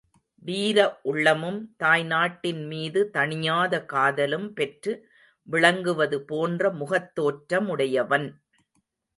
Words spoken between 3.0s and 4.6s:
தணியாத காதலும்